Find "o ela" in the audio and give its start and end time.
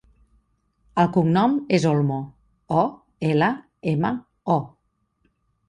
2.79-3.53